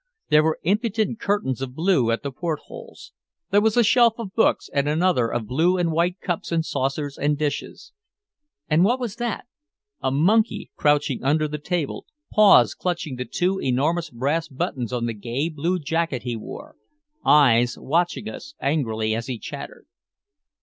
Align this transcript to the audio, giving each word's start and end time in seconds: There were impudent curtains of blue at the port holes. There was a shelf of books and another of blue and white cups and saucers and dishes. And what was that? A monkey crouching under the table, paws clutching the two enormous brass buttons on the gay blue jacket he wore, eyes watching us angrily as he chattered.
There 0.29 0.41
were 0.41 0.57
impudent 0.63 1.19
curtains 1.19 1.61
of 1.61 1.75
blue 1.75 2.09
at 2.09 2.23
the 2.23 2.31
port 2.31 2.61
holes. 2.65 3.13
There 3.51 3.61
was 3.61 3.77
a 3.77 3.83
shelf 3.83 4.15
of 4.17 4.33
books 4.33 4.67
and 4.73 4.89
another 4.89 5.31
of 5.31 5.45
blue 5.45 5.77
and 5.77 5.91
white 5.91 6.19
cups 6.21 6.51
and 6.51 6.65
saucers 6.65 7.19
and 7.19 7.37
dishes. 7.37 7.93
And 8.67 8.83
what 8.83 8.99
was 8.99 9.17
that? 9.17 9.45
A 10.01 10.09
monkey 10.09 10.71
crouching 10.75 11.23
under 11.23 11.47
the 11.47 11.59
table, 11.59 12.07
paws 12.33 12.73
clutching 12.73 13.17
the 13.17 13.25
two 13.25 13.59
enormous 13.61 14.09
brass 14.09 14.47
buttons 14.47 14.91
on 14.91 15.05
the 15.05 15.13
gay 15.13 15.49
blue 15.49 15.77
jacket 15.77 16.23
he 16.23 16.35
wore, 16.35 16.77
eyes 17.23 17.77
watching 17.77 18.27
us 18.27 18.55
angrily 18.59 19.13
as 19.13 19.27
he 19.27 19.37
chattered. 19.37 19.85